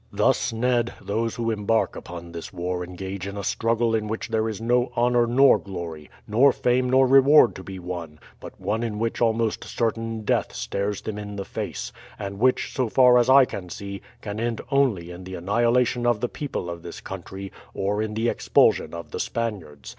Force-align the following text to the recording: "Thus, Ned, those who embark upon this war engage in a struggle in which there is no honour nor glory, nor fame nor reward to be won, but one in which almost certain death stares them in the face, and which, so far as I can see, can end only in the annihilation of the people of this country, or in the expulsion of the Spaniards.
"Thus, 0.11 0.51
Ned, 0.51 0.93
those 0.99 1.35
who 1.35 1.51
embark 1.51 1.95
upon 1.95 2.31
this 2.31 2.51
war 2.51 2.83
engage 2.83 3.27
in 3.27 3.37
a 3.37 3.43
struggle 3.43 3.93
in 3.93 4.07
which 4.07 4.29
there 4.29 4.49
is 4.49 4.59
no 4.59 4.91
honour 4.97 5.27
nor 5.27 5.59
glory, 5.59 6.09
nor 6.27 6.51
fame 6.51 6.89
nor 6.89 7.05
reward 7.05 7.53
to 7.57 7.63
be 7.63 7.77
won, 7.77 8.17
but 8.39 8.59
one 8.59 8.81
in 8.81 8.97
which 8.97 9.21
almost 9.21 9.63
certain 9.63 10.21
death 10.23 10.55
stares 10.55 11.03
them 11.03 11.19
in 11.19 11.35
the 11.35 11.45
face, 11.45 11.93
and 12.17 12.39
which, 12.39 12.73
so 12.73 12.89
far 12.89 13.19
as 13.19 13.29
I 13.29 13.45
can 13.45 13.69
see, 13.69 14.01
can 14.21 14.39
end 14.39 14.59
only 14.71 15.11
in 15.11 15.23
the 15.23 15.35
annihilation 15.35 16.07
of 16.07 16.19
the 16.19 16.27
people 16.29 16.67
of 16.67 16.81
this 16.81 16.99
country, 16.99 17.51
or 17.75 18.01
in 18.01 18.15
the 18.15 18.27
expulsion 18.27 18.95
of 18.95 19.11
the 19.11 19.19
Spaniards. 19.19 19.89